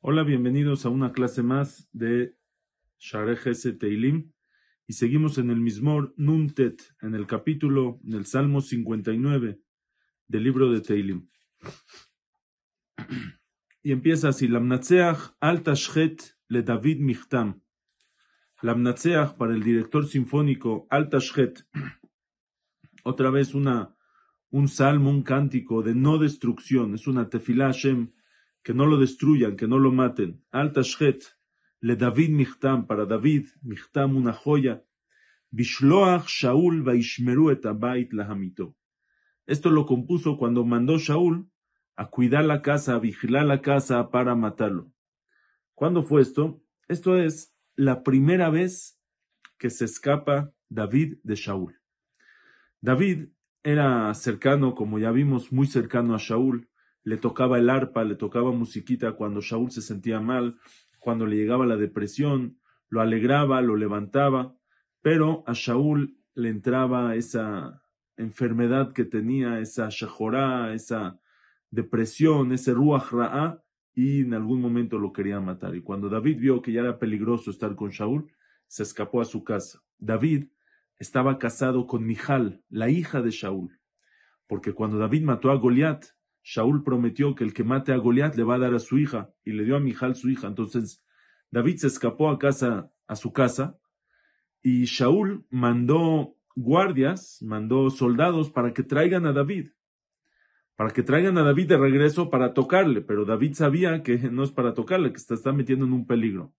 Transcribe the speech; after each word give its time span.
Hola, 0.00 0.24
bienvenidos 0.24 0.84
a 0.84 0.88
una 0.88 1.12
clase 1.12 1.42
más 1.42 1.88
de 1.92 2.36
Share 2.98 3.38
Teilim 3.78 4.32
y 4.86 4.92
seguimos 4.92 5.38
en 5.38 5.50
el 5.50 5.60
Mismor 5.60 6.14
Nuntet, 6.16 6.82
en 7.00 7.14
el 7.14 7.26
capítulo 7.26 7.98
del 8.02 8.26
Salmo 8.26 8.60
59 8.60 9.60
del 10.28 10.44
libro 10.44 10.70
de 10.72 10.80
Teilim. 10.80 11.28
Y 13.82 13.92
empieza 13.92 14.28
así, 14.28 14.48
Lamnatseach 14.48 15.34
al 15.40 15.62
Tashchet 15.62 16.36
le 16.48 16.62
David 16.62 17.00
Michtam. 17.00 17.62
Lamnatseach 18.60 19.36
para 19.36 19.54
el 19.54 19.62
director 19.62 20.06
sinfónico 20.06 20.86
al 20.90 21.08
Tashchet. 21.08 21.66
Otra 23.02 23.30
vez 23.30 23.54
una, 23.54 23.96
un 24.50 24.68
salmo, 24.68 25.10
un 25.10 25.22
cántico 25.22 25.82
de 25.82 25.94
no 25.94 26.18
destrucción, 26.18 26.94
es 26.94 27.06
una 27.06 27.28
tefilá 27.28 27.66
Hashem 27.66 28.12
que 28.62 28.74
no 28.74 28.86
lo 28.86 28.98
destruyan, 28.98 29.56
que 29.56 29.66
no 29.66 29.78
lo 29.78 29.90
maten. 29.90 30.44
Al 30.50 30.72
Tashchet, 30.72 31.24
le 31.80 31.96
David 31.96 32.30
Michtam, 32.30 32.86
para 32.86 33.06
David, 33.06 33.48
Michtam 33.62 34.16
una 34.16 34.32
joya. 34.32 34.84
Bishloach 35.50 36.28
Shaul 36.28 36.82
vaishmeru 36.82 37.50
et 37.50 37.66
abait 37.66 38.12
lahamito. 38.12 38.76
Esto 39.46 39.68
lo 39.70 39.84
compuso 39.84 40.38
cuando 40.38 40.64
mandó 40.64 40.98
Shaul 40.98 41.50
a 41.96 42.08
cuidar 42.08 42.44
la 42.44 42.62
casa, 42.62 42.94
a 42.94 42.98
vigilar 43.00 43.44
la 43.44 43.60
casa 43.60 44.10
para 44.10 44.34
matarlo. 44.34 44.92
¿Cuándo 45.74 46.02
fue 46.04 46.22
esto? 46.22 46.62
Esto 46.88 47.16
es 47.16 47.54
la 47.74 48.02
primera 48.02 48.48
vez 48.48 48.98
que 49.58 49.68
se 49.68 49.84
escapa 49.84 50.52
David 50.68 51.18
de 51.22 51.34
Shaul. 51.34 51.81
David 52.82 53.28
era 53.62 54.12
cercano, 54.12 54.74
como 54.74 54.98
ya 54.98 55.10
vimos, 55.10 55.52
muy 55.52 55.66
cercano 55.66 56.14
a 56.14 56.18
Shaul 56.18 56.68
le 57.04 57.16
tocaba 57.16 57.58
el 57.58 57.70
arpa, 57.70 58.04
le 58.04 58.14
tocaba 58.14 58.52
musiquita 58.52 59.12
cuando 59.12 59.40
Shaul 59.40 59.70
se 59.70 59.82
sentía 59.82 60.20
mal, 60.20 60.56
cuando 60.98 61.26
le 61.26 61.36
llegaba 61.36 61.66
la 61.66 61.76
depresión, 61.76 62.58
lo 62.88 63.00
alegraba, 63.00 63.60
lo 63.60 63.76
levantaba, 63.76 64.54
pero 65.00 65.42
a 65.46 65.52
Shaul 65.52 66.16
le 66.34 66.48
entraba 66.48 67.16
esa 67.16 67.82
enfermedad 68.16 68.92
que 68.92 69.04
tenía, 69.04 69.58
esa 69.58 69.88
shahorá, 69.90 70.74
esa 70.74 71.18
depresión, 71.70 72.52
ese 72.52 72.72
ruach 72.72 73.10
ra'á, 73.10 73.62
y 73.94 74.20
en 74.20 74.34
algún 74.34 74.60
momento 74.60 74.98
lo 74.98 75.12
quería 75.12 75.40
matar. 75.40 75.74
Y 75.74 75.82
cuando 75.82 76.08
David 76.08 76.38
vio 76.38 76.62
que 76.62 76.72
ya 76.72 76.80
era 76.80 76.98
peligroso 76.98 77.50
estar 77.50 77.74
con 77.74 77.90
Shaul, 77.90 78.30
se 78.66 78.84
escapó 78.84 79.20
a 79.20 79.24
su 79.24 79.44
casa. 79.44 79.82
David 79.98 80.46
estaba 81.02 81.36
casado 81.36 81.88
con 81.88 82.06
Mijal, 82.06 82.62
la 82.68 82.88
hija 82.88 83.22
de 83.22 83.32
Shaul, 83.32 83.80
porque 84.46 84.72
cuando 84.72 84.98
David 84.98 85.24
mató 85.24 85.50
a 85.50 85.56
Goliat, 85.56 86.04
Shaul 86.44 86.84
prometió 86.84 87.34
que 87.34 87.42
el 87.42 87.52
que 87.52 87.64
mate 87.64 87.92
a 87.92 87.96
Goliat 87.96 88.36
le 88.36 88.44
va 88.44 88.54
a 88.54 88.58
dar 88.60 88.72
a 88.72 88.78
su 88.78 88.98
hija 88.98 89.30
y 89.44 89.52
le 89.52 89.64
dio 89.64 89.76
a 89.76 89.80
Mijal 89.80 90.14
su 90.14 90.30
hija. 90.30 90.46
Entonces 90.46 91.04
David 91.50 91.78
se 91.78 91.88
escapó 91.88 92.30
a 92.30 92.38
casa, 92.38 92.92
a 93.08 93.16
su 93.16 93.32
casa, 93.32 93.78
y 94.62 94.84
Shaul 94.84 95.44
mandó 95.50 96.36
guardias, 96.54 97.38
mandó 97.42 97.90
soldados 97.90 98.50
para 98.50 98.72
que 98.72 98.84
traigan 98.84 99.26
a 99.26 99.32
David, 99.32 99.70
para 100.76 100.90
que 100.90 101.02
traigan 101.02 101.36
a 101.36 101.42
David 101.42 101.68
de 101.68 101.78
regreso 101.78 102.30
para 102.30 102.54
tocarle, 102.54 103.00
pero 103.00 103.24
David 103.24 103.54
sabía 103.54 104.04
que 104.04 104.18
no 104.18 104.44
es 104.44 104.52
para 104.52 104.72
tocarle, 104.72 105.12
que 105.12 105.18
se 105.18 105.34
está 105.34 105.52
metiendo 105.52 105.84
en 105.84 105.94
un 105.94 106.06
peligro. 106.06 106.54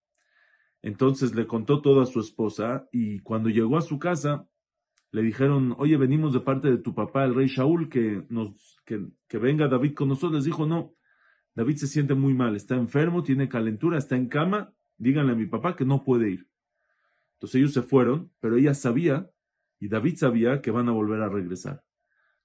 Entonces 0.83 1.33
le 1.33 1.47
contó 1.47 1.81
todo 1.81 2.01
a 2.01 2.05
su 2.05 2.19
esposa 2.19 2.87
y 2.91 3.19
cuando 3.19 3.49
llegó 3.49 3.77
a 3.77 3.81
su 3.81 3.97
casa, 3.97 4.47
le 5.11 5.21
dijeron, 5.21 5.75
oye, 5.77 5.95
venimos 5.95 6.33
de 6.33 6.41
parte 6.41 6.69
de 6.69 6.77
tu 6.77 6.93
papá, 6.93 7.23
el 7.23 7.33
rey 7.33 7.47
Shaul, 7.47 7.87
que, 7.87 8.25
nos, 8.29 8.77
que, 8.85 9.07
que 9.27 9.37
venga 9.37 9.67
David 9.67 9.93
con 9.93 10.09
nosotros. 10.09 10.43
Dijo, 10.43 10.65
no, 10.65 10.93
David 11.55 11.77
se 11.77 11.87
siente 11.87 12.15
muy 12.15 12.33
mal, 12.33 12.55
está 12.55 12.75
enfermo, 12.75 13.23
tiene 13.23 13.47
calentura, 13.47 13.97
está 13.97 14.17
en 14.17 14.27
cama, 14.27 14.73
díganle 14.97 15.31
a 15.31 15.35
mi 15.35 15.45
papá 15.45 15.75
que 15.75 15.85
no 15.85 16.03
puede 16.03 16.31
ir. 16.31 16.49
Entonces 17.35 17.59
ellos 17.59 17.73
se 17.73 17.81
fueron, 17.81 18.31
pero 18.39 18.57
ella 18.57 18.73
sabía, 18.73 19.29
y 19.79 19.87
David 19.87 20.17
sabía 20.17 20.61
que 20.61 20.71
van 20.71 20.89
a 20.89 20.93
volver 20.93 21.21
a 21.21 21.29
regresar. 21.29 21.83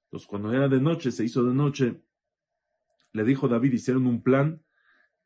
Entonces 0.05 0.29
cuando 0.29 0.53
era 0.53 0.69
de 0.69 0.81
noche, 0.81 1.11
se 1.11 1.25
hizo 1.25 1.43
de 1.43 1.55
noche, 1.55 2.03
le 3.13 3.25
dijo 3.25 3.49
David, 3.49 3.73
hicieron 3.73 4.07
un 4.07 4.23
plan 4.23 4.63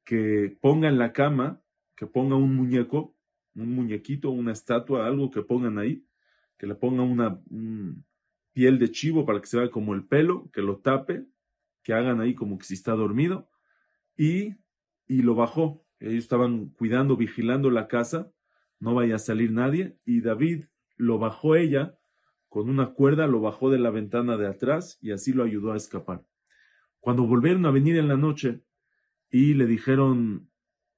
que 0.05 0.57
ponga 0.61 0.89
en 0.89 0.99
la 0.99 1.13
cama, 1.13 1.61
que 1.95 2.07
ponga 2.07 2.37
un 2.37 2.55
muñeco, 2.55 3.17
un 3.55 3.75
muñequito, 3.75 4.31
una 4.31 4.53
estatua, 4.53 5.07
algo 5.07 5.31
que 5.31 5.43
pongan 5.43 5.79
ahí, 5.79 6.05
que 6.59 6.67
le 6.67 6.75
ponga 6.75 7.03
una 7.03 7.41
piel 8.53 8.79
de 8.79 8.91
chivo 8.91 9.25
para 9.27 9.41
que 9.41 9.47
se 9.47 9.59
vea 9.59 9.71
como 9.71 9.95
el 9.95 10.05
pelo, 10.05 10.51
que 10.53 10.63
lo 10.63 10.79
tape, 10.79 11.27
que 11.83 11.93
hagan 11.93 12.21
ahí 12.21 12.35
como 12.35 12.59
que 12.59 12.65
si 12.65 12.75
está 12.75 12.93
dormido, 12.93 13.51
y, 14.17 14.57
y 15.07 15.23
lo 15.23 15.35
bajó. 15.35 15.85
Ellos 15.99 16.25
estaban 16.25 16.71
cuidando, 16.71 17.17
vigilando 17.17 17.71
la 17.71 17.89
casa, 17.89 18.33
no 18.79 18.95
vaya 18.95 19.17
a 19.17 19.21
salir 19.21 19.53
nadie, 19.53 19.99
y 20.05 20.21
David 20.21 20.65
lo 20.97 21.19
bajó 21.19 21.57
ella 21.57 21.99
con 22.49 22.69
una 22.69 22.93
cuerda, 22.93 23.27
lo 23.27 23.41
bajó 23.41 23.71
de 23.71 23.79
la 23.79 23.91
ventana 23.91 24.37
de 24.37 24.47
atrás 24.47 24.99
y 25.01 25.13
así 25.13 25.33
lo 25.33 25.43
ayudó 25.43 25.73
a 25.73 25.77
escapar. 25.77 26.23
Cuando 27.01 27.27
volvieron 27.27 27.65
a 27.65 27.71
venir 27.71 27.97
en 27.97 28.09
la 28.09 28.17
noche 28.17 28.63
y 29.31 29.55
le 29.55 29.67
dijeron, 29.67 30.52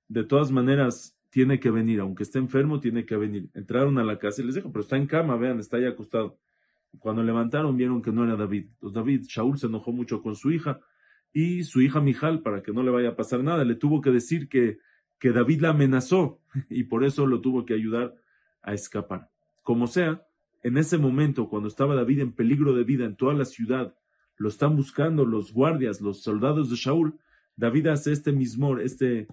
de 0.08 0.24
todas 0.24 0.50
maneras, 0.50 1.16
tiene 1.30 1.58
que 1.58 1.70
venir, 1.70 2.00
aunque 2.00 2.22
esté 2.22 2.38
enfermo, 2.38 2.78
tiene 2.78 3.04
que 3.04 3.16
venir. 3.16 3.48
Entraron 3.54 3.98
a 3.98 4.04
la 4.04 4.18
casa 4.18 4.40
y 4.40 4.44
les 4.44 4.54
dijo, 4.54 4.70
pero 4.70 4.82
está 4.82 4.96
en 4.96 5.06
cama, 5.06 5.36
vean, 5.36 5.58
está 5.58 5.78
ahí 5.78 5.84
acostado. 5.84 6.38
Cuando 7.00 7.22
levantaron, 7.22 7.76
vieron 7.76 8.02
que 8.02 8.12
no 8.12 8.22
era 8.22 8.36
David. 8.36 8.66
Entonces 8.74 8.94
David, 8.94 9.22
Shaul 9.26 9.58
se 9.58 9.66
enojó 9.66 9.90
mucho 9.90 10.22
con 10.22 10.36
su 10.36 10.52
hija 10.52 10.80
y 11.32 11.64
su 11.64 11.80
hija 11.80 12.00
Mijal, 12.00 12.40
para 12.40 12.62
que 12.62 12.72
no 12.72 12.84
le 12.84 12.92
vaya 12.92 13.10
a 13.10 13.16
pasar 13.16 13.42
nada, 13.42 13.64
le 13.64 13.74
tuvo 13.74 14.00
que 14.00 14.10
decir 14.10 14.48
que, 14.48 14.78
que 15.18 15.32
David 15.32 15.62
la 15.62 15.70
amenazó 15.70 16.40
y 16.70 16.84
por 16.84 17.04
eso 17.04 17.26
lo 17.26 17.40
tuvo 17.40 17.64
que 17.64 17.74
ayudar 17.74 18.14
a 18.62 18.72
escapar. 18.72 19.28
Como 19.64 19.88
sea, 19.88 20.24
en 20.62 20.78
ese 20.78 20.98
momento, 20.98 21.48
cuando 21.48 21.68
estaba 21.68 21.96
David 21.96 22.20
en 22.20 22.32
peligro 22.32 22.74
de 22.74 22.84
vida 22.84 23.06
en 23.06 23.16
toda 23.16 23.34
la 23.34 23.44
ciudad, 23.44 23.94
lo 24.36 24.48
están 24.48 24.76
buscando 24.76 25.24
los 25.24 25.52
guardias, 25.52 26.00
los 26.00 26.22
soldados 26.22 26.70
de 26.70 26.76
Shaul, 26.76 27.18
David 27.56 27.88
hace 27.88 28.12
este 28.12 28.32
mismor, 28.32 28.80
este, 28.80 29.26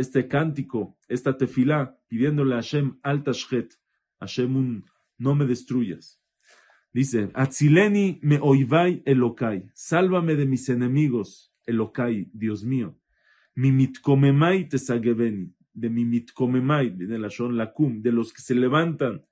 este 0.00 0.28
cántico, 0.28 0.96
esta 1.08 1.36
tefilá, 1.36 1.98
pidiéndole 2.08 2.54
a 2.54 2.56
Hashem 2.56 2.98
al 3.02 3.22
tashchet, 3.22 3.74
Hashem 4.18 4.56
un, 4.56 4.84
no 5.18 5.34
me 5.34 5.44
destruyas. 5.44 6.20
Dice, 6.92 7.30
Atzileni 7.34 8.18
me 8.22 8.38
oivai 8.40 9.02
elokai, 9.04 9.70
sálvame 9.74 10.34
de 10.34 10.46
mis 10.46 10.68
enemigos, 10.68 11.52
elokai, 11.66 12.30
Dios 12.32 12.64
mío. 12.64 12.98
Mi 13.54 13.70
mitkomemai 13.72 14.68
tesageveni, 14.68 15.52
de 15.72 15.90
mi 15.90 16.04
mitkomemai, 16.04 16.90
de 16.90 17.18
la 17.18 17.28
shon 17.28 17.56
lakum, 17.56 18.00
de 18.00 18.10
los 18.10 18.32
que 18.32 18.40
se 18.40 18.54
levantan 18.54 19.24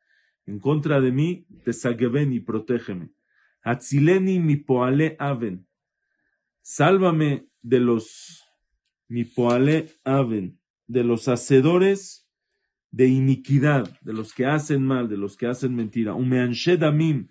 en 0.46 0.58
contra 0.58 1.00
de 1.00 1.10
mí, 1.10 1.46
tesageveni, 1.64 2.40
protégeme. 2.40 3.10
Atzileni 3.62 4.38
mi 4.38 4.56
poale 4.56 5.16
aven, 5.18 5.66
sálvame 6.62 7.48
de 7.62 7.80
los 7.80 8.44
mi 9.08 9.24
poale 9.24 9.88
aven, 10.04 10.57
de 10.88 11.04
los 11.04 11.28
hacedores 11.28 12.26
de 12.90 13.06
iniquidad, 13.06 14.00
de 14.00 14.12
los 14.12 14.34
que 14.34 14.46
hacen 14.46 14.82
mal, 14.84 15.08
de 15.08 15.16
los 15.16 15.36
que 15.36 15.46
hacen 15.46 15.76
mentira, 15.76 16.14
damim, 16.78 17.28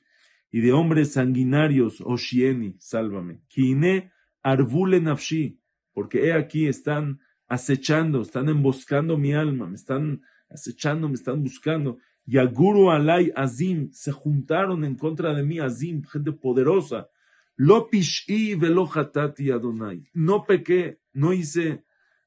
y 0.51 0.61
de 0.61 0.71
hombres 0.71 1.13
sanguinarios, 1.13 2.01
oshieni, 2.01 2.77
sálvame. 2.79 3.41
Kine 3.49 4.11
arvule 4.41 5.01
nafshi, 5.01 5.59
porque 5.93 6.25
he 6.25 6.33
aquí 6.33 6.67
están 6.67 7.19
acechando, 7.47 8.21
están 8.21 8.47
emboscando 8.49 9.17
mi 9.17 9.33
alma, 9.33 9.67
me 9.67 9.75
están 9.75 10.21
acechando, 10.49 11.09
me 11.09 11.15
están 11.15 11.43
buscando. 11.43 11.97
Yaguru 12.25 12.91
alay 12.91 13.31
azim, 13.35 13.89
se 13.91 14.11
juntaron 14.11 14.83
en 14.83 14.95
contra 14.95 15.33
de 15.33 15.43
mí, 15.43 15.59
azim, 15.59 16.03
gente 16.03 16.31
poderosa. 16.31 17.09
Lo 17.55 17.89
pish'i 17.89 18.55
velo 18.55 18.85
hatati 18.85 19.49
Adonai. 19.49 20.09
No 20.13 20.45
pequé, 20.45 20.99
no 21.13 21.33
hice 21.33 21.83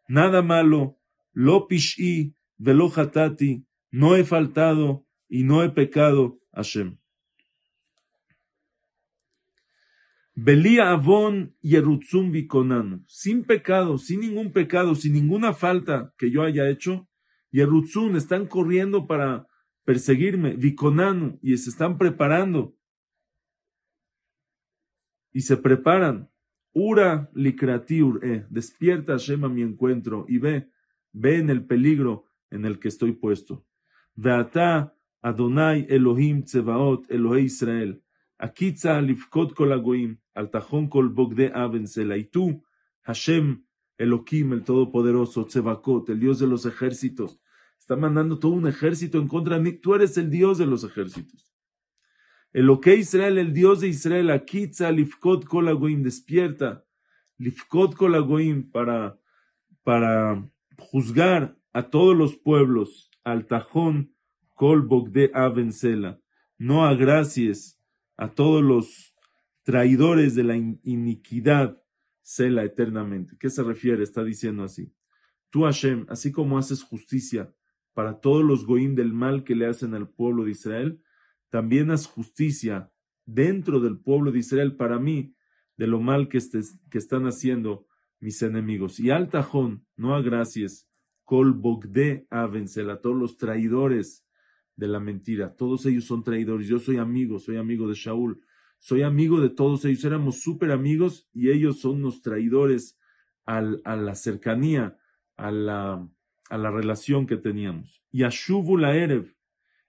nada 0.08 0.43
malo. 0.43 1.00
Lo 1.32 1.66
pish'i 1.68 2.34
velo 2.58 2.88
hatati. 2.88 3.64
No 3.92 4.16
he 4.16 4.24
faltado 4.24 5.04
y 5.28 5.42
no 5.42 5.62
he 5.62 5.70
pecado, 5.70 6.38
Hashem. 6.52 6.96
Belía 10.34 10.90
avon 10.90 11.54
yerutzum 11.60 12.30
vikonanu. 12.30 13.04
Sin 13.06 13.44
pecado, 13.44 13.98
sin 13.98 14.20
ningún 14.20 14.52
pecado, 14.52 14.94
sin 14.94 15.12
ninguna 15.12 15.52
falta 15.52 16.14
que 16.16 16.30
yo 16.30 16.42
haya 16.42 16.68
hecho. 16.68 17.08
Yerutzum 17.50 18.16
están 18.16 18.46
corriendo 18.46 19.06
para 19.06 19.46
perseguirme. 19.84 20.54
Vikonanu. 20.54 21.38
Y 21.42 21.56
se 21.56 21.70
están 21.70 21.98
preparando 21.98 22.76
y 25.32 25.42
se 25.42 25.56
preparan. 25.56 26.28
Ura 26.72 27.30
likratiur, 27.34 28.24
eh, 28.24 28.46
despierta 28.48 29.16
Shema 29.16 29.48
mi 29.48 29.62
encuentro 29.62 30.24
y 30.28 30.38
ve, 30.38 30.70
ve 31.12 31.38
en 31.38 31.50
el 31.50 31.64
peligro 31.64 32.26
en 32.50 32.64
el 32.64 32.78
que 32.78 32.88
estoy 32.88 33.12
puesto. 33.12 33.64
Veata 34.14 34.94
Adonai 35.22 35.86
Elohim 35.88 36.42
Tsevaot 36.42 37.10
Elohei 37.10 37.44
Israel. 37.44 38.02
Akitza 38.38 39.00
lifkot 39.00 39.54
kol 39.54 39.72
agoim, 39.72 40.16
al 40.34 40.50
tajón 40.50 40.88
kol 40.88 41.10
bogde 41.10 41.52
avensela. 41.54 42.16
Y 42.16 42.24
tú, 42.24 42.64
Hashem, 43.02 43.64
Elohim, 43.98 44.54
el 44.54 44.64
Todopoderoso, 44.64 45.44
Tzevakot, 45.44 46.08
el 46.08 46.20
Dios 46.20 46.38
de 46.38 46.46
los 46.46 46.64
ejércitos, 46.64 47.38
está 47.78 47.96
mandando 47.96 48.38
todo 48.38 48.52
un 48.52 48.66
ejército 48.66 49.18
en 49.18 49.28
contra 49.28 49.56
de 49.56 49.62
mí. 49.62 49.72
Tú 49.72 49.94
eres 49.94 50.16
el 50.16 50.30
Dios 50.30 50.56
de 50.56 50.64
los 50.64 50.84
ejércitos. 50.84 51.52
Eloque 52.54 52.96
Israel, 52.96 53.36
el 53.36 53.52
Dios 53.52 53.80
de 53.80 53.88
Israel, 53.88 54.30
Akitza 54.30 54.90
lifkot 54.90 55.44
kol 55.44 55.68
agoim, 55.68 56.02
despierta. 56.02 56.82
Lifkot 57.38 57.94
kol 57.94 58.14
agoim 58.14 58.70
para, 58.70 59.20
para 59.82 60.42
juzgar 60.80 61.56
a 61.72 61.90
todos 61.90 62.16
los 62.16 62.36
pueblos, 62.36 63.10
al 63.22 63.46
tajón 63.46 64.14
kol 64.54 64.82
bogde 64.82 65.30
avensela. 65.34 66.20
No 66.58 66.84
agracies 66.84 67.80
a 68.16 68.34
todos 68.34 68.62
los 68.62 69.14
traidores 69.62 70.34
de 70.34 70.44
la 70.44 70.56
iniquidad, 70.56 71.80
cela 72.22 72.64
eternamente. 72.64 73.36
¿Qué 73.38 73.50
se 73.50 73.62
refiere? 73.62 74.02
Está 74.02 74.24
diciendo 74.24 74.64
así. 74.64 74.92
Tú, 75.50 75.62
Hashem, 75.62 76.06
así 76.08 76.32
como 76.32 76.58
haces 76.58 76.82
justicia 76.82 77.54
para 77.94 78.20
todos 78.20 78.44
los 78.44 78.66
goim 78.66 78.94
del 78.94 79.12
mal 79.12 79.44
que 79.44 79.54
le 79.54 79.66
hacen 79.66 79.94
al 79.94 80.08
pueblo 80.08 80.44
de 80.44 80.52
Israel, 80.52 81.02
también 81.48 81.90
haz 81.90 82.06
justicia 82.06 82.92
dentro 83.26 83.80
del 83.80 83.98
pueblo 83.98 84.32
de 84.32 84.38
Israel 84.40 84.76
para 84.76 84.98
mí 84.98 85.34
de 85.76 85.86
lo 85.86 86.00
mal 86.00 86.28
que, 86.28 86.38
que 86.90 86.98
están 86.98 87.26
haciendo 87.26 87.86
mis 88.20 88.43
enemigos. 88.43 89.00
Y 89.00 89.11
al 89.11 89.28
tajón, 89.28 89.84
no 89.96 90.14
agracies, 90.14 90.88
col 91.25 91.52
bogde 91.52 92.26
a 92.31 92.49
todos 93.02 93.17
los 93.17 93.37
traidores 93.37 94.26
de 94.76 94.88
la 94.88 95.00
mentira. 95.00 95.55
Todos 95.56 95.87
ellos 95.87 96.05
son 96.05 96.22
traidores. 96.22 96.69
Yo 96.69 96.78
soy 96.78 96.96
amigo, 96.96 97.38
soy 97.38 97.56
amigo 97.56 97.88
de 97.88 97.94
Shaul. 97.94 98.40
Soy 98.78 99.02
amigo 99.02 99.40
de 99.40 99.50
todos 99.50 99.84
ellos. 99.84 100.05
Éramos 100.05 100.40
súper 100.40 100.72
amigos 100.72 101.28
y 101.32 101.50
ellos 101.50 101.81
son 101.81 102.00
los 102.02 102.22
traidores 102.22 102.99
a 103.44 103.61
la 103.61 104.14
cercanía, 104.14 104.96
a 105.37 105.50
la, 105.50 106.08
a 106.49 106.58
la 106.58 106.70
relación 106.70 107.26
que 107.26 107.37
teníamos. 107.37 108.02
Yashuvu 108.12 108.76
la 108.76 108.96
Erev, 108.96 109.34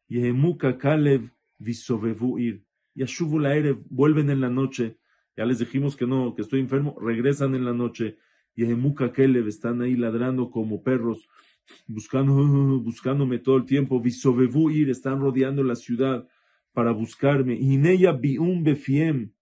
Yehemuka 0.07 0.77
Kalev 0.77 1.31
Visovevu 1.59 2.39
Ir. 2.39 2.65
Yashuvu 2.95 3.39
la 3.39 3.55
Erev, 3.55 3.83
vuelven 3.89 4.29
en 4.29 4.41
la 4.41 4.49
noche. 4.49 4.97
Ya 5.35 5.45
les 5.45 5.59
dijimos 5.59 5.95
que 5.95 6.05
no, 6.05 6.35
que 6.35 6.41
estoy 6.41 6.59
enfermo. 6.59 6.97
Regresan 6.99 7.55
en 7.55 7.65
la 7.65 7.73
noche. 7.73 8.17
Yehemuka 8.55 9.13
Kalev, 9.13 9.47
están 9.47 9.81
ahí 9.81 9.95
ladrando 9.95 10.51
como 10.51 10.83
perros 10.83 11.27
buscando, 11.87 12.33
buscándome 12.83 13.39
todo 13.39 13.57
el 13.57 13.65
tiempo, 13.65 14.01
visovevu 14.01 14.69
ir, 14.71 14.89
están 14.89 15.19
rodeando 15.19 15.63
la 15.63 15.75
ciudad 15.75 16.27
para 16.73 16.91
buscarme. 16.91 17.55
Ineya 17.55 18.11
bium 18.11 18.63
befiem, 18.63 19.33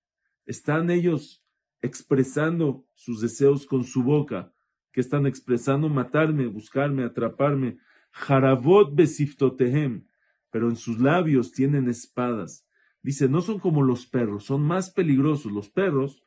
están 0.45 0.89
ellos 0.89 1.44
expresando 1.81 2.85
sus 2.94 3.21
deseos 3.21 3.65
con 3.65 3.83
su 3.83 4.03
boca, 4.03 4.53
que 4.92 5.01
están 5.01 5.25
expresando 5.25 5.89
matarme, 5.89 6.47
buscarme, 6.47 7.03
atraparme. 7.03 7.77
Jaravot 8.12 8.95
besiftotehem, 8.95 10.07
pero 10.50 10.68
en 10.68 10.75
sus 10.75 11.00
labios 11.00 11.51
tienen 11.51 11.88
espadas. 11.88 12.65
Dice, 13.01 13.29
no 13.29 13.41
son 13.41 13.59
como 13.59 13.81
los 13.81 14.05
perros, 14.05 14.45
son 14.45 14.63
más 14.63 14.89
peligrosos. 14.91 15.51
Los 15.51 15.69
perros, 15.69 16.23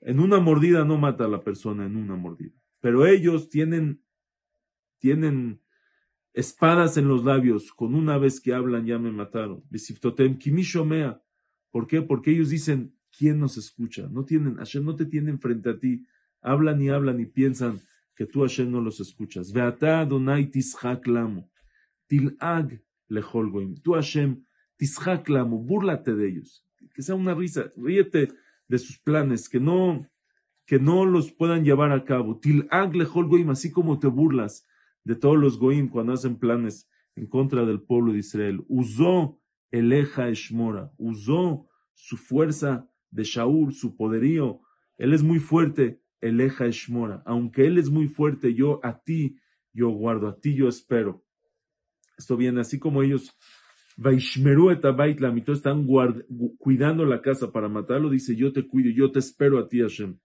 en 0.00 0.20
una 0.20 0.38
mordida 0.38 0.84
no 0.84 0.98
mata 0.98 1.24
a 1.24 1.28
la 1.28 1.42
persona 1.42 1.86
en 1.86 1.96
una 1.96 2.16
mordida, 2.16 2.52
pero 2.80 3.06
ellos 3.06 3.48
tienen 3.48 4.04
tienen 5.04 5.60
espadas 6.32 6.96
en 6.96 7.08
los 7.08 7.24
labios, 7.24 7.72
con 7.72 7.94
una 7.94 8.16
vez 8.16 8.40
que 8.40 8.54
hablan 8.54 8.86
ya 8.86 8.98
me 8.98 9.12
mataron. 9.12 9.62
¿Por 11.70 11.86
qué? 11.86 12.00
Porque 12.00 12.30
ellos 12.30 12.48
dicen, 12.48 12.94
¿quién 13.16 13.38
nos 13.38 13.58
escucha? 13.58 14.08
No 14.10 14.24
tienen, 14.24 14.56
Hashem 14.56 14.82
no 14.82 14.96
te 14.96 15.04
tienen 15.04 15.38
frente 15.38 15.68
a 15.68 15.78
ti. 15.78 16.06
Hablan 16.40 16.80
y 16.80 16.88
hablan 16.88 17.20
y 17.20 17.26
piensan 17.26 17.80
que 18.16 18.24
tú 18.24 18.40
Hashem 18.40 18.70
no 18.70 18.80
los 18.80 18.98
escuchas. 18.98 19.52
Veata 19.52 20.06
Donai 20.06 20.46
tishaklamo. 20.46 21.50
Tilag 22.06 22.82
leholgoim. 23.08 23.74
Tú 23.82 23.92
Hashem 23.92 24.42
tishaklamo. 24.84 25.58
Búrlate 25.58 26.14
de 26.14 26.28
ellos. 26.28 26.66
Que 26.94 27.02
sea 27.02 27.14
una 27.14 27.34
risa. 27.34 27.72
Ríete 27.76 28.28
de 28.68 28.78
sus 28.78 28.98
planes. 28.98 29.48
Que 29.48 29.60
no, 29.60 30.08
que 30.66 30.78
no 30.78 31.04
los 31.04 31.32
puedan 31.32 31.64
llevar 31.64 31.92
a 31.92 32.04
cabo. 32.04 32.38
Tilag 32.38 32.94
leholgoim. 32.94 33.50
Así 33.50 33.70
como 33.70 33.98
te 33.98 34.08
burlas 34.08 34.66
de 35.04 35.14
todos 35.14 35.38
los 35.38 35.58
goim 35.58 35.88
cuando 35.88 36.12
hacen 36.12 36.36
planes 36.36 36.88
en 37.14 37.26
contra 37.26 37.64
del 37.64 37.82
pueblo 37.82 38.12
de 38.12 38.18
Israel. 38.18 38.64
Usó 38.68 39.40
el 39.70 39.92
Eja 39.92 40.28
Eshmora, 40.28 40.92
usó 40.98 41.68
su 41.94 42.16
fuerza 42.16 42.90
de 43.10 43.24
Shaul, 43.24 43.74
su 43.74 43.96
poderío. 43.96 44.62
Él 44.96 45.12
es 45.12 45.22
muy 45.22 45.38
fuerte, 45.38 46.00
el 46.20 46.40
Eja 46.40 46.66
Eshmora. 46.66 47.22
Aunque 47.26 47.66
él 47.66 47.78
es 47.78 47.90
muy 47.90 48.08
fuerte, 48.08 48.54
yo 48.54 48.80
a 48.82 49.02
ti, 49.02 49.38
yo 49.72 49.90
guardo, 49.90 50.28
a 50.28 50.40
ti 50.40 50.54
yo 50.54 50.68
espero. 50.68 51.24
Esto 52.16 52.36
viene 52.36 52.60
así 52.60 52.78
como 52.78 53.02
ellos, 53.02 53.36
Vaishmeru 53.96 54.70
mito 55.32 55.52
están 55.52 55.86
cuidando 56.58 57.04
la 57.04 57.20
casa 57.20 57.52
para 57.52 57.68
matarlo, 57.68 58.10
dice, 58.10 58.34
yo 58.34 58.52
te 58.52 58.66
cuido, 58.66 58.90
yo 58.90 59.12
te 59.12 59.20
espero 59.20 59.58
a 59.58 59.68
ti, 59.68 59.80
Hashem. 59.80 60.18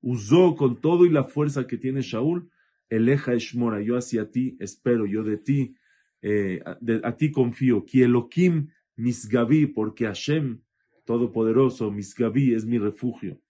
Usó 0.00 0.54
con 0.54 0.80
todo 0.80 1.04
y 1.04 1.10
la 1.10 1.24
fuerza 1.24 1.66
que 1.66 1.76
tiene 1.76 2.02
Shaul, 2.02 2.48
Eleja 2.88 3.34
Eshmora, 3.34 3.82
yo 3.82 3.96
hacia 3.96 4.30
ti 4.30 4.56
espero, 4.60 5.06
yo 5.06 5.24
de 5.24 5.38
ti, 5.38 5.74
eh, 6.22 6.62
a 7.02 7.16
ti 7.16 7.32
confío. 7.32 7.84
Ki 7.84 8.02
Elohim 8.02 8.68
Misgavi, 8.96 9.66
porque 9.66 10.06
Hashem, 10.06 10.60
Todopoderoso, 11.04 11.90
Misgavi 11.90 12.54
es 12.54 12.64
mi 12.64 12.78
refugio. 12.78 13.40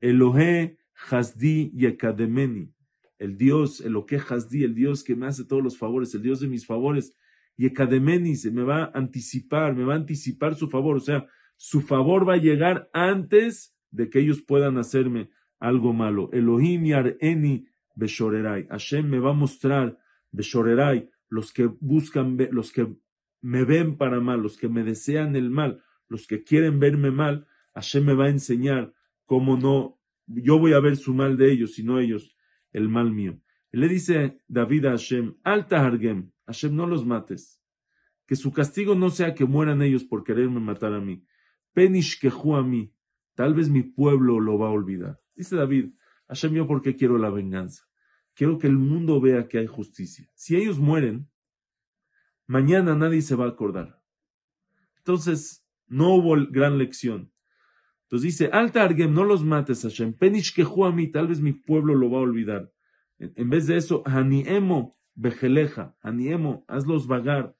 Elohe 0.00 0.76
Hasdi 1.10 1.70
Yekademeni, 1.74 2.70
el 3.18 3.36
Dios, 3.36 3.80
Elohe 3.80 4.18
Hasdi, 4.28 4.64
el 4.64 4.74
Dios 4.74 5.02
que 5.02 5.16
me 5.16 5.26
hace 5.26 5.44
todos 5.44 5.62
los 5.62 5.78
favores, 5.78 6.14
el 6.14 6.22
Dios 6.22 6.40
de 6.40 6.48
mis 6.48 6.66
favores. 6.66 7.16
Yekademeni 7.56 8.36
se 8.36 8.50
me 8.50 8.62
va 8.62 8.84
a 8.84 8.90
anticipar, 8.94 9.74
me 9.74 9.84
va 9.84 9.94
a 9.94 9.96
anticipar 9.96 10.54
su 10.54 10.68
favor, 10.68 10.96
o 10.96 11.00
sea, 11.00 11.26
su 11.56 11.80
favor 11.80 12.28
va 12.28 12.34
a 12.34 12.38
llegar 12.38 12.88
antes 12.92 13.76
de 13.90 14.10
que 14.10 14.20
ellos 14.20 14.42
puedan 14.42 14.78
hacerme 14.78 15.30
algo 15.60 15.92
malo. 15.92 16.28
Elohim 16.32 16.84
Yareni 16.84 17.66
Beshorerai. 17.94 18.66
Hashem 18.68 19.08
me 19.08 19.18
va 19.18 19.30
a 19.30 19.34
mostrar, 19.34 19.98
Beshorerai, 20.32 21.10
los 21.28 21.52
que 21.52 21.66
buscan, 21.66 22.36
los 22.50 22.72
que 22.72 22.88
me 23.40 23.64
ven 23.64 23.96
para 23.96 24.20
mal, 24.20 24.40
los 24.40 24.56
que 24.56 24.68
me 24.68 24.82
desean 24.82 25.36
el 25.36 25.50
mal, 25.50 25.82
los 26.08 26.26
que 26.26 26.42
quieren 26.42 26.80
verme 26.80 27.10
mal, 27.10 27.46
Hashem 27.74 28.04
me 28.04 28.14
va 28.14 28.26
a 28.26 28.30
enseñar 28.30 28.92
cómo 29.24 29.56
no, 29.56 29.98
yo 30.26 30.58
voy 30.58 30.72
a 30.72 30.80
ver 30.80 30.96
su 30.96 31.14
mal 31.14 31.36
de 31.36 31.52
ellos, 31.52 31.74
sino 31.74 31.98
ellos 31.98 32.36
el 32.72 32.88
mal 32.88 33.12
mío. 33.12 33.38
Le 33.78 33.88
dice 33.88 34.38
David 34.48 34.86
a 34.86 34.90
Hashem, 34.90 35.36
alta 35.42 35.84
Hargem, 35.84 36.30
Hashem 36.46 36.76
no 36.76 36.86
los 36.86 37.06
mates, 37.06 37.60
que 38.26 38.36
su 38.36 38.52
castigo 38.52 38.94
no 38.94 39.10
sea 39.10 39.34
que 39.34 39.44
mueran 39.44 39.82
ellos 39.82 40.04
por 40.04 40.24
quererme 40.24 40.60
matar 40.60 40.92
a 40.92 41.00
mí. 41.00 41.24
Penish 41.72 42.20
quejú 42.20 42.54
a 42.54 42.62
mí, 42.62 42.94
tal 43.34 43.54
vez 43.54 43.70
mi 43.70 43.82
pueblo 43.82 44.40
lo 44.40 44.58
va 44.58 44.68
a 44.68 44.72
olvidar. 44.72 45.20
Dice 45.34 45.56
David, 45.56 45.94
Hashem, 46.28 46.54
yo 46.54 46.66
porque 46.66 46.96
quiero 46.96 47.16
la 47.18 47.30
venganza. 47.30 47.84
Quiero 48.34 48.58
que 48.58 48.66
el 48.66 48.76
mundo 48.76 49.20
vea 49.20 49.48
que 49.48 49.58
hay 49.58 49.66
justicia. 49.66 50.30
Si 50.34 50.56
ellos 50.56 50.78
mueren, 50.78 51.28
mañana 52.46 52.94
nadie 52.94 53.22
se 53.22 53.34
va 53.34 53.46
a 53.46 53.50
acordar. 53.50 54.02
Entonces, 54.98 55.66
no 55.86 56.14
hubo 56.14 56.36
gran 56.50 56.78
lección. 56.78 57.32
Entonces 58.04 58.24
dice, 58.24 58.50
Alta 58.52 58.82
Argem, 58.82 59.12
no 59.12 59.24
los 59.24 59.42
mates, 59.44 59.82
Hashem. 59.82 60.12
Penish 60.12 60.54
quejú 60.54 60.84
a 60.84 60.92
mí, 60.92 61.08
tal 61.08 61.28
vez 61.28 61.40
mi 61.40 61.52
pueblo 61.52 61.94
lo 61.94 62.10
va 62.10 62.18
a 62.18 62.22
olvidar. 62.22 62.70
En, 63.36 63.50
vez 63.50 63.66
de 63.66 63.76
eso, 63.76 64.02
Haniemo, 64.04 64.96
Bejeleja, 65.14 65.96
Haniemo, 66.02 66.64
hazlos 66.68 67.06
vagar, 67.06 67.56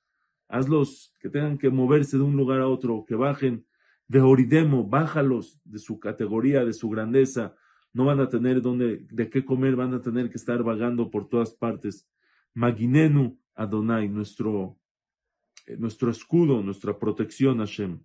hazlos 0.48 1.14
que 1.20 1.28
tengan 1.28 1.58
que 1.58 1.70
moverse 1.70 2.16
de 2.16 2.22
un 2.22 2.36
lugar 2.36 2.60
a 2.60 2.68
otro, 2.68 3.04
que 3.06 3.14
bajen. 3.14 3.66
De 4.08 4.20
Oridemo, 4.20 4.86
bájalos 4.86 5.60
de 5.64 5.78
su 5.78 5.98
categoría, 5.98 6.66
de 6.66 6.74
su 6.74 6.90
grandeza 6.90 7.54
no 7.92 8.06
van 8.06 8.20
a 8.20 8.28
tener 8.28 8.62
donde, 8.62 9.06
de 9.10 9.28
qué 9.28 9.44
comer, 9.44 9.76
van 9.76 9.94
a 9.94 10.00
tener 10.00 10.30
que 10.30 10.38
estar 10.38 10.62
vagando 10.62 11.10
por 11.10 11.28
todas 11.28 11.52
partes. 11.52 12.08
Maginenu 12.54 13.38
Adonai, 13.54 14.08
nuestro, 14.08 14.78
eh, 15.66 15.76
nuestro 15.76 16.10
escudo, 16.10 16.62
nuestra 16.62 16.98
protección, 16.98 17.58
Hashem. 17.58 18.00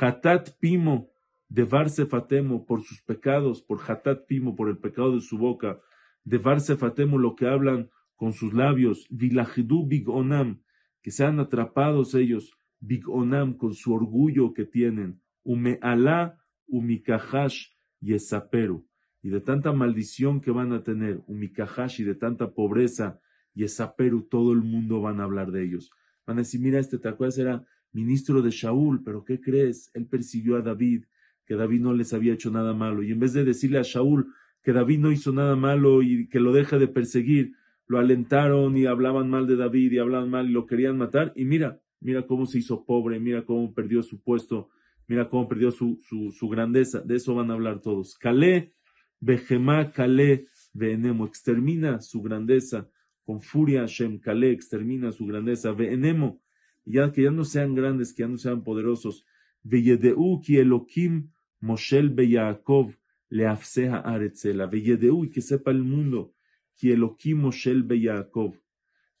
Hatat 0.00 0.50
Pimo, 0.58 1.10
de 1.48 1.66
Fatemo, 1.66 2.64
por 2.64 2.82
sus 2.82 3.02
pecados, 3.02 3.62
por 3.62 3.78
Hatat 3.86 4.26
Pimo, 4.26 4.56
por 4.56 4.68
el 4.68 4.78
pecado 4.78 5.14
de 5.14 5.20
su 5.20 5.38
boca. 5.38 5.80
De 6.26 6.38
Fatemo, 6.38 7.16
lo 7.16 7.34
que 7.34 7.46
hablan 7.46 7.88
con 8.16 8.34
sus 8.34 8.52
labios. 8.52 9.06
Vilajidu 9.08 9.86
Big 9.86 10.06
Onam, 10.10 10.60
que 11.00 11.10
sean 11.10 11.40
atrapados 11.40 12.14
ellos. 12.14 12.52
Big 12.80 13.08
Onam, 13.08 13.56
con 13.56 13.72
su 13.72 13.94
orgullo 13.94 14.52
que 14.52 14.66
tienen. 14.66 15.22
Ume 15.42 15.78
Alá, 15.80 16.38
Umikahash, 16.66 17.68
Yesaperu 18.00 18.86
y 19.26 19.28
de 19.28 19.40
tanta 19.40 19.72
maldición 19.72 20.40
que 20.40 20.52
van 20.52 20.72
a 20.72 20.84
tener, 20.84 21.20
Umikahashi, 21.26 22.04
de 22.04 22.14
tanta 22.14 22.54
pobreza, 22.54 23.20
y 23.56 23.64
Esaperu, 23.64 24.22
todo 24.28 24.52
el 24.52 24.60
mundo 24.62 25.00
van 25.00 25.18
a 25.18 25.24
hablar 25.24 25.50
de 25.50 25.64
ellos. 25.64 25.90
Van 26.24 26.36
a 26.36 26.42
decir, 26.42 26.60
mira, 26.60 26.78
este 26.78 26.96
Tacuas 26.96 27.36
era 27.36 27.66
ministro 27.90 28.40
de 28.40 28.52
Shaul, 28.52 29.02
pero 29.02 29.24
¿qué 29.24 29.40
crees? 29.40 29.90
Él 29.94 30.06
persiguió 30.06 30.54
a 30.54 30.62
David, 30.62 31.06
que 31.44 31.56
David 31.56 31.80
no 31.80 31.92
les 31.92 32.12
había 32.12 32.34
hecho 32.34 32.52
nada 32.52 32.72
malo. 32.72 33.02
Y 33.02 33.10
en 33.10 33.18
vez 33.18 33.32
de 33.32 33.44
decirle 33.44 33.80
a 33.80 33.82
Shaul 33.82 34.32
que 34.66 34.72
David 34.72 34.98
no 34.98 35.12
hizo 35.12 35.32
nada 35.32 35.54
malo 35.54 36.02
y 36.02 36.26
que 36.26 36.40
lo 36.40 36.52
deje 36.52 36.76
de 36.80 36.88
perseguir, 36.88 37.52
lo 37.86 38.00
alentaron 38.00 38.76
y 38.76 38.86
hablaban 38.86 39.30
mal 39.30 39.46
de 39.46 39.54
David 39.54 39.92
y 39.92 39.98
hablaban 39.98 40.28
mal 40.28 40.50
y 40.50 40.52
lo 40.52 40.66
querían 40.66 40.98
matar. 40.98 41.32
Y 41.36 41.44
mira, 41.44 41.80
mira 42.00 42.26
cómo 42.26 42.46
se 42.46 42.58
hizo 42.58 42.84
pobre, 42.84 43.20
mira 43.20 43.44
cómo 43.44 43.72
perdió 43.72 44.02
su 44.02 44.20
puesto, 44.20 44.68
mira 45.06 45.28
cómo 45.28 45.46
perdió 45.46 45.70
su, 45.70 46.00
su, 46.36 46.48
grandeza. 46.48 46.98
De 47.00 47.14
eso 47.14 47.36
van 47.36 47.52
a 47.52 47.54
hablar 47.54 47.80
todos. 47.80 48.18
Calé, 48.18 48.72
Bejemá, 49.20 49.92
Calé, 49.92 50.48
Venemo, 50.72 51.26
extermina 51.26 52.00
su 52.00 52.20
grandeza. 52.20 52.90
Con 53.24 53.40
furia, 53.40 53.82
Hashem, 53.82 54.18
Calé, 54.18 54.50
extermina 54.50 55.12
su 55.12 55.26
grandeza. 55.26 55.70
Venemo, 55.70 56.40
ya 56.84 57.12
que 57.12 57.22
ya 57.22 57.30
no 57.30 57.44
sean 57.44 57.76
grandes, 57.76 58.12
que 58.12 58.24
ya 58.24 58.28
no 58.28 58.36
sean 58.36 58.64
poderosos. 58.64 59.24
Veyedeu 59.62 60.40
ki 60.40 60.58
Elohim 60.58 61.28
Moshel 61.60 62.10
Beyaakov 62.10 62.96
leafseha 63.36 63.98
aretzela. 63.98 64.66
Veyedeu 64.66 65.24
y 65.24 65.30
que 65.30 65.42
sepa 65.42 65.70
el 65.70 65.82
mundo 65.82 66.34
que 66.76 66.92
Elohim 66.92 67.38
Moshel 67.38 67.82
Beyaakov, 67.82 68.54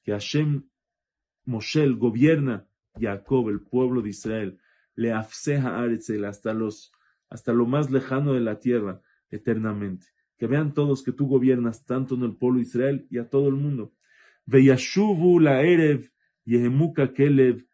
que 0.02 0.12
Hashem 0.12 0.68
Moshel 1.44 1.96
gobierna 1.96 2.66
Jacob, 2.98 3.48
el 3.48 3.60
pueblo 3.60 4.02
de 4.02 4.10
Israel, 4.10 4.58
leafseha 4.94 5.78
aretzela 5.78 6.28
hasta 6.28 6.54
los 6.54 6.92
hasta 7.28 7.52
lo 7.52 7.66
más 7.66 7.90
lejano 7.90 8.34
de 8.34 8.40
la 8.40 8.60
tierra 8.60 9.02
eternamente. 9.30 10.06
Que 10.38 10.46
vean 10.46 10.72
todos 10.74 11.02
que 11.02 11.12
tú 11.12 11.26
gobiernas 11.26 11.84
tanto 11.84 12.14
en 12.14 12.22
el 12.22 12.36
pueblo 12.36 12.58
de 12.58 12.66
Israel 12.66 13.06
y 13.10 13.18
a 13.18 13.28
todo 13.28 13.48
el 13.48 13.56
mundo. 13.56 13.94
Veyashuvu 14.46 15.40
la 15.40 15.62
erev 15.62 16.10
Yehemuka 16.44 17.12
Kelev 17.12 17.66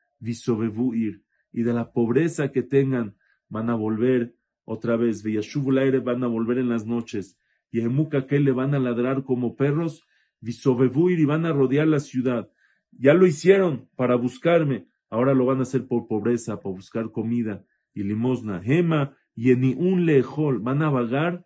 ir. 0.94 1.22
Y 1.52 1.62
de 1.62 1.72
la 1.74 1.92
pobreza 1.92 2.50
que 2.50 2.62
tengan, 2.62 3.16
van 3.48 3.68
a 3.68 3.74
volver 3.74 4.34
otra 4.64 4.96
vez. 4.96 5.22
Veyashuvu 5.22 5.76
aire 5.78 5.98
van 6.00 6.22
a 6.24 6.26
volver 6.26 6.58
en 6.58 6.68
las 6.68 6.86
noches. 6.86 7.38
Yehemuka 7.70 8.26
Kelev 8.26 8.56
van 8.56 8.74
a 8.74 8.78
ladrar 8.78 9.24
como 9.24 9.56
perros. 9.56 10.04
ir 10.40 11.20
y 11.20 11.24
van 11.24 11.46
a 11.46 11.52
rodear 11.52 11.88
la 11.88 12.00
ciudad. 12.00 12.50
Ya 12.90 13.14
lo 13.14 13.26
hicieron 13.26 13.88
para 13.96 14.16
buscarme. 14.16 14.86
Ahora 15.08 15.34
lo 15.34 15.46
van 15.46 15.58
a 15.58 15.62
hacer 15.62 15.86
por 15.86 16.06
pobreza, 16.06 16.60
por 16.60 16.74
buscar 16.74 17.10
comida 17.10 17.64
y 17.94 18.02
limosna. 18.02 18.60
Gema 18.62 19.16
y 19.34 19.54
ni 19.56 19.74
un 19.74 20.06
lejol. 20.06 20.60
Van 20.60 20.82
a 20.82 20.90
vagar, 20.90 21.44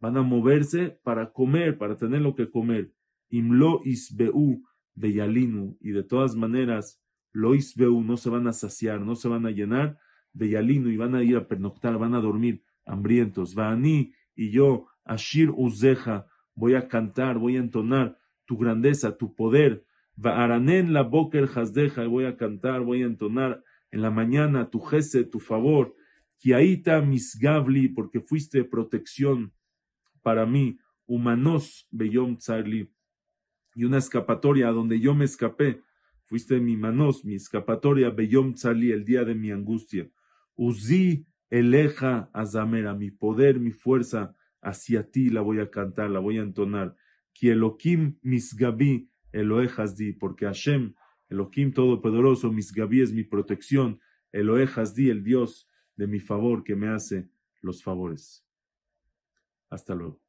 van 0.00 0.16
a 0.16 0.22
moverse 0.22 0.98
para 1.02 1.32
comer, 1.32 1.78
para 1.78 1.96
tener 1.96 2.20
lo 2.20 2.34
que 2.34 2.50
comer. 2.50 2.92
Imlo 3.30 3.80
isbeu 3.84 4.62
Beyalinu, 4.94 5.76
y 5.80 5.90
de 5.90 6.02
todas 6.02 6.36
maneras, 6.36 7.00
Lois 7.32 7.74
Beu 7.74 8.00
no 8.02 8.16
se 8.16 8.30
van 8.30 8.46
a 8.46 8.52
saciar, 8.52 9.00
no 9.00 9.16
se 9.16 9.28
van 9.28 9.44
a 9.46 9.50
llenar, 9.50 9.98
Y 10.38 10.96
van 10.96 11.14
a 11.14 11.22
ir 11.22 11.36
a 11.36 11.46
pernoctar, 11.46 11.98
van 11.98 12.14
a 12.14 12.20
dormir 12.20 12.62
hambrientos. 12.84 13.54
Vaani 13.54 14.12
y 14.34 14.50
yo, 14.50 14.86
Ashir 15.04 15.50
Uzeja, 15.50 16.26
voy 16.54 16.74
a 16.74 16.88
cantar, 16.88 17.38
voy 17.38 17.56
a 17.56 17.60
entonar 17.60 18.18
tu 18.44 18.56
grandeza, 18.56 19.16
tu 19.16 19.34
poder. 19.34 19.84
Vaaranen 20.16 20.92
la 20.92 21.02
boker 21.02 21.48
hasdeja, 21.54 22.04
y 22.04 22.08
voy 22.08 22.24
a 22.24 22.36
cantar, 22.36 22.82
voy 22.82 23.02
a 23.02 23.06
entonar 23.06 23.62
en 23.90 24.02
la 24.02 24.10
mañana 24.10 24.70
tu 24.70 24.80
jese, 24.80 25.24
tu 25.24 25.40
favor. 25.40 25.94
Kiaita 26.38 27.00
misgavli, 27.00 27.88
porque 27.88 28.20
fuiste 28.20 28.64
protección 28.64 29.52
para 30.22 30.46
mí. 30.46 30.78
Humanos 31.06 31.86
beyom 31.90 32.36
tzarli 32.36 32.90
y 33.74 33.84
una 33.84 33.98
escapatoria 33.98 34.68
donde 34.70 35.00
yo 35.00 35.14
me 35.14 35.24
escapé. 35.24 35.80
Fuiste 36.24 36.58
mi 36.60 36.76
manos, 36.76 37.24
mi 37.24 37.34
escapatoria, 37.34 38.10
Beyom 38.10 38.54
Tzali, 38.54 38.92
el 38.92 39.04
día 39.04 39.24
de 39.24 39.34
mi 39.34 39.50
angustia. 39.50 40.08
Uzi 40.56 41.26
eleja 41.50 42.30
azamera, 42.32 42.94
mi 42.94 43.10
poder, 43.10 43.58
mi 43.60 43.70
fuerza, 43.70 44.34
hacia 44.60 45.10
ti 45.10 45.30
la 45.30 45.40
voy 45.40 45.60
a 45.60 45.70
cantar, 45.70 46.10
la 46.10 46.20
voy 46.20 46.38
a 46.38 46.42
entonar. 46.42 46.96
Ki 47.32 47.50
Elohim 47.50 48.16
misgabi, 48.22 49.08
di, 49.32 50.12
porque 50.12 50.46
Hashem, 50.46 50.94
Elohim 51.28 51.72
Todopoderoso, 51.72 52.50
misgabi 52.52 53.02
es 53.02 53.12
mi 53.12 53.24
protección, 53.24 54.00
di, 54.32 55.10
el 55.10 55.22
Dios 55.22 55.68
de 55.96 56.06
mi 56.06 56.20
favor 56.20 56.64
que 56.64 56.76
me 56.76 56.88
hace 56.88 57.28
los 57.60 57.82
favores. 57.82 58.44
Hasta 59.68 59.94
luego. 59.94 60.23